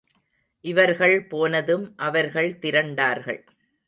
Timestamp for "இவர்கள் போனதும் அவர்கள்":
0.65-2.57